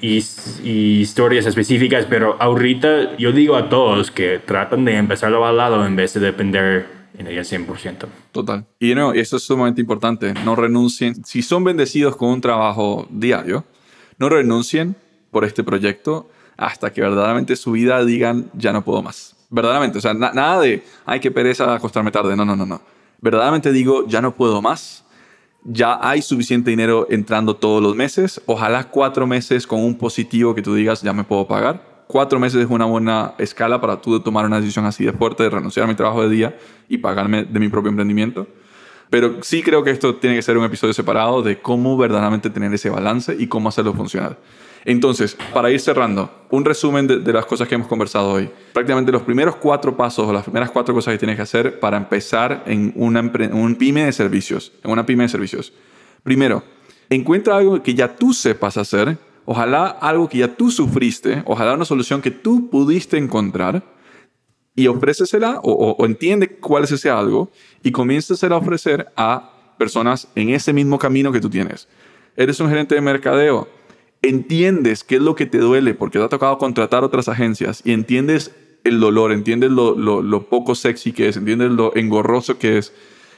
[0.62, 5.94] historias específicas, pero ahorita yo digo a todos que tratan de empezarlo al lado en
[5.94, 6.86] vez de depender
[7.18, 8.06] en ella 100%.
[8.32, 8.64] Total.
[8.78, 10.32] Y no, eso es sumamente importante.
[10.42, 11.22] No renuncien.
[11.22, 13.66] Si son bendecidos con un trabajo diario,
[14.22, 14.94] no renuncien
[15.32, 19.34] por este proyecto hasta que verdaderamente su vida digan, ya no puedo más.
[19.50, 22.36] Verdaderamente, o sea, nada de, ay, qué pereza acostarme tarde.
[22.36, 22.80] No, no, no, no.
[23.20, 25.04] Verdaderamente digo, ya no puedo más.
[25.64, 28.40] Ya hay suficiente dinero entrando todos los meses.
[28.46, 32.04] Ojalá cuatro meses con un positivo que tú digas, ya me puedo pagar.
[32.06, 35.50] Cuatro meses es una buena escala para tú tomar una decisión así de fuerte, de
[35.50, 36.56] renunciar a mi trabajo de día
[36.88, 38.46] y pagarme de mi propio emprendimiento.
[39.12, 42.72] Pero sí creo que esto tiene que ser un episodio separado de cómo verdaderamente tener
[42.72, 44.38] ese balance y cómo hacerlo funcionar.
[44.86, 48.48] Entonces, para ir cerrando, un resumen de, las cosas que hemos conversado hoy.
[48.72, 51.98] Prácticamente los primeros cuatro pasos o las primeras cuatro cosas que tienes que hacer para
[51.98, 54.72] empezar en un pyme de servicios.
[54.82, 55.74] En una pyme de servicios.
[56.22, 56.64] Primero,
[57.10, 59.18] encuentra algo que ya tú sepas hacer.
[59.44, 61.42] Ojalá algo que ya tú sufriste.
[61.44, 63.82] Ojalá una solución que tú pudiste encontrar
[64.74, 67.50] y ofrécesela o, entiende cuál es ese algo
[67.82, 71.88] y comiences a ofrecer a personas en ese mismo camino que tú tienes.
[72.36, 73.68] Eres un gerente de mercadeo.
[74.22, 77.92] entiendes qué es lo que te duele porque te ha tocado contratar otras agencias y
[77.92, 78.52] entiendes
[78.84, 82.92] el dolor, entiendes lo, lo, poco sexy que es, entiendes lo engorroso que es,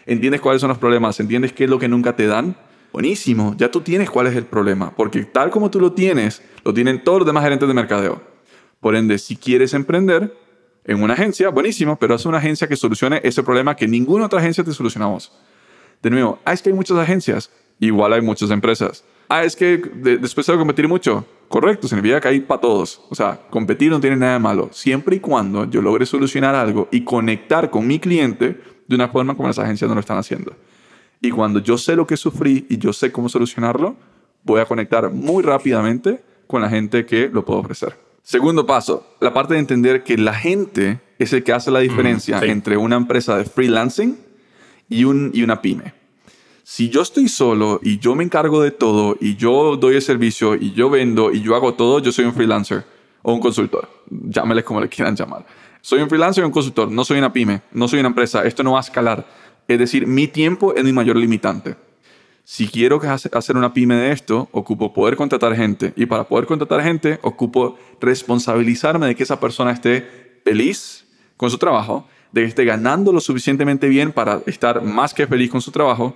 [0.07, 2.57] entiendes cuáles son los problemas, entiendes qué es lo que nunca te dan,
[2.93, 6.73] buenísimo, ya tú tienes cuál es el problema, porque tal como tú lo tienes, lo
[6.73, 8.23] tienen todos los demás gerentes de mercadeo.
[8.81, 10.35] Por ende, si quieres emprender
[10.85, 14.41] en una agencia, buenísimo, pero haz una agencia que solucione ese problema que ninguna otra
[14.41, 15.33] agencia te solucionamos.
[16.03, 19.05] De nuevo, ah, es que hay muchas agencias, igual hay muchas empresas.
[19.29, 21.27] Ah, es que después de competir mucho.
[21.49, 23.01] Correcto, significa que hay para todos.
[23.09, 26.89] O sea, competir no tiene nada de malo, siempre y cuando yo logre solucionar algo
[26.91, 30.55] y conectar con mi cliente de una forma como las agencias no lo están haciendo.
[31.21, 33.97] Y cuando yo sé lo que sufrí y yo sé cómo solucionarlo,
[34.43, 38.04] voy a conectar muy rápidamente con la gente que lo puedo ofrecer.
[38.25, 42.41] Segundo paso, la parte de entender que la gente es el que hace la diferencia
[42.43, 44.19] entre una empresa de freelancing
[44.89, 45.93] y, un, y una pyme.
[46.63, 50.55] Si yo estoy solo y yo me encargo de todo y yo doy el servicio
[50.55, 52.87] y yo vendo y yo hago todo, yo soy un freelancer
[53.21, 53.91] o un consultor.
[54.09, 55.45] Llámeles como le quieran llamar.
[55.83, 58.43] Soy un freelancer o un consultor, no soy una pyme, no soy una empresa.
[58.47, 59.27] Esto no va a escalar.
[59.69, 61.77] Es decir, mi tiempo es mi mayor limitante.
[62.47, 65.95] Si quiero hacer una pyme de esto, ocupo poder contratar gente.
[65.97, 71.07] Y para poder contratar gente, ocupo responsabilizarme de que esa persona esté feliz
[71.39, 75.51] con su trabajo, de que esté ganando lo suficientemente bien para estar más que feliz
[75.51, 76.15] con su trabajo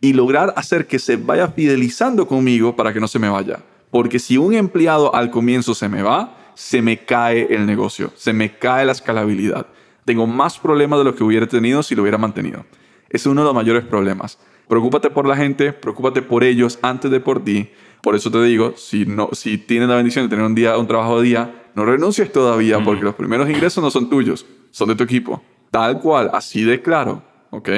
[0.00, 3.60] y lograr hacer que se vaya fidelizando conmigo para que no se me vaya.
[3.92, 8.32] Porque si un empleado al comienzo se me va, se me cae el negocio, se
[8.32, 9.68] me cae la escalabilidad.
[10.04, 12.66] Tengo más problemas de lo que hubiera tenido si lo hubiera mantenido.
[13.10, 14.38] Es uno de los mayores problemas.
[14.68, 17.70] Preocúpate por la gente, preocúpate por ellos antes de por ti.
[18.02, 20.86] Por eso te digo, si, no, si tienes la bendición de tener un, día, un
[20.86, 24.94] trabajo de día, no renuncies todavía porque los primeros ingresos no son tuyos, son de
[24.94, 25.42] tu equipo.
[25.70, 27.22] Tal cual, así de claro.
[27.50, 27.70] ¿Ok?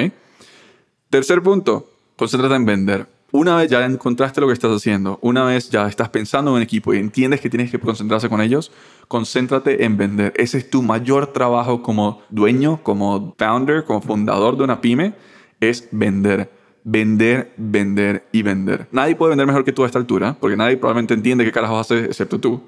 [1.09, 3.07] Tercer punto, Concéntrate en vender.
[3.31, 6.61] Una vez ya encontraste lo que estás haciendo, una vez ya estás pensando en un
[6.61, 8.71] equipo y entiendes que tienes que concentrarse con ellos,
[9.07, 10.31] concéntrate en vender.
[10.35, 15.15] Ese es tu mayor trabajo como dueño, como founder, como fundador de una pyme,
[15.59, 16.51] es vender.
[16.83, 18.87] Vender, vender y vender.
[18.91, 21.79] Nadie puede vender mejor que tú a esta altura, porque nadie probablemente entiende qué carajo
[21.79, 22.61] haces excepto tú.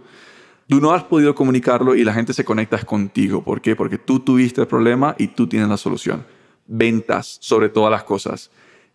[0.68, 3.44] Tú no has podido comunicarlo y la gente se conecta contigo.
[3.44, 3.76] ¿Por qué?
[3.76, 6.26] Porque tú tuviste el problema y tú tienes la solución.
[6.68, 8.50] Ventas sobre todas las cosas.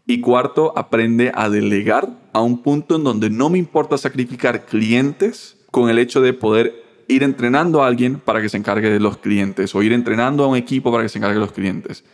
[0.06, 5.58] Y cuarto, aprende a delegar a un punto en donde no me importa sacrificar clientes
[5.70, 9.18] con el hecho de poder ir entrenando a alguien para que se encargue de los
[9.18, 12.04] clientes o ir entrenando a un equipo para que se encargue de los clientes.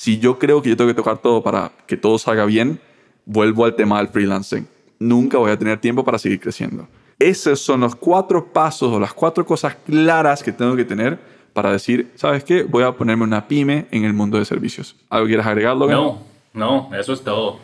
[0.00, 2.80] Si yo creo que yo tengo que tocar todo para que todo salga bien,
[3.24, 4.68] vuelvo al tema del freelancing.
[5.00, 6.86] Nunca voy a tener tiempo para seguir creciendo.
[7.18, 11.18] Esos son los cuatro pasos o las cuatro cosas claras que tengo que tener
[11.52, 12.62] para decir, ¿sabes qué?
[12.62, 14.94] Voy a ponerme una pyme en el mundo de servicios.
[15.10, 15.88] ¿Algo quieres agregarlo?
[15.88, 16.22] No.
[16.52, 17.58] No, eso es todo.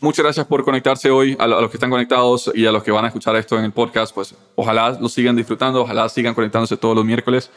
[0.00, 1.36] Muchas gracias por conectarse hoy.
[1.38, 3.72] A los que están conectados y a los que van a escuchar esto en el
[3.72, 7.50] podcast, pues ojalá lo sigan disfrutando, ojalá sigan conectándose todos los miércoles.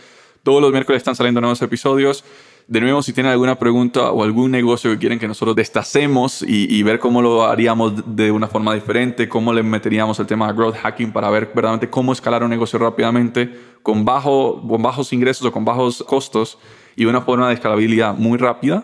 [0.44, 2.26] Todos los miércoles están saliendo nuevos episodios.
[2.67, 6.84] De nuevo, si tienen alguna pregunta o algún negocio que quieren que nosotros destacemos y,
[6.84, 10.75] ver cómo lo haríamos de una forma diferente, cómo le meteríamos el tema de growth
[10.75, 15.51] hacking para ver verdaderamente cómo escalar un negocio rápidamente con, bajo, con bajos ingresos o
[15.53, 16.58] con bajos costos
[16.97, 18.84] y una forma de escalabilidad muy rápida,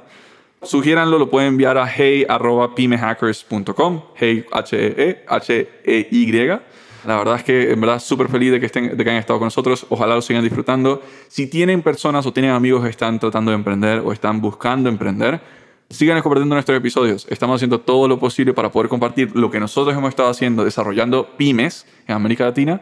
[0.64, 6.60] Sugiéranlo, lo pueden enviar a hey.pimehackers.com, hey, H-E-E, H-E-Y.
[7.06, 9.40] La verdad es que en verdad súper feliz de que, estén, de que hayan estado
[9.40, 9.86] con nosotros.
[9.90, 11.02] Ojalá lo sigan disfrutando.
[11.28, 15.42] Si tienen personas o tienen amigos que están tratando de emprender o están buscando emprender,
[15.90, 17.28] sigan compartiendo nuestros episodios.
[17.30, 21.36] Estamos haciendo todo lo posible para poder compartir lo que nosotros hemos estado haciendo, desarrollando
[21.38, 22.82] pymes en América Latina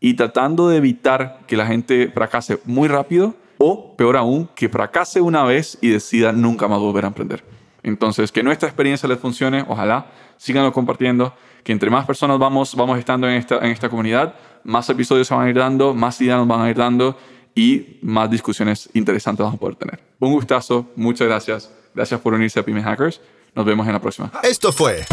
[0.00, 5.20] y tratando de evitar que la gente fracase muy rápido o, peor aún, que fracase
[5.20, 7.44] una vez y decida nunca más volver a emprender.
[7.82, 10.06] Entonces, que nuestra experiencia les funcione, ojalá,
[10.40, 14.88] síganlo compartiendo, que entre más personas vamos, vamos estando en esta, en esta comunidad, más
[14.88, 17.16] episodios se van a ir dando, más ideas nos van a ir dando
[17.54, 20.00] y más discusiones interesantes vamos a poder tener.
[20.18, 21.70] Un gustazo, muchas gracias.
[21.94, 23.20] Gracias por unirse a Pyme Hackers.
[23.54, 24.32] Nos vemos en la próxima.
[24.42, 25.04] Esto fue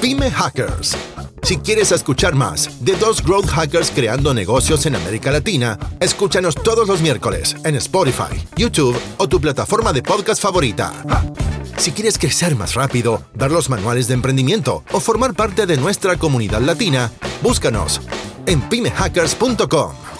[0.00, 0.96] Pyme Hackers
[1.42, 6.88] si quieres escuchar más de dos growth hackers creando negocios en América Latina, escúchanos todos
[6.88, 10.92] los miércoles en Spotify, YouTube o tu plataforma de podcast favorita.
[11.76, 16.16] Si quieres crecer más rápido, ver los manuales de emprendimiento o formar parte de nuestra
[16.16, 17.10] comunidad latina,
[17.42, 18.00] búscanos
[18.46, 20.11] en pymehackers.com.